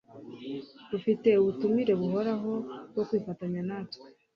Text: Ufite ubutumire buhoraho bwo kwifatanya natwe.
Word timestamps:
Ufite 0.97 1.29
ubutumire 1.41 1.93
buhoraho 2.01 2.51
bwo 2.89 3.03
kwifatanya 3.07 3.61
natwe. 3.69 3.99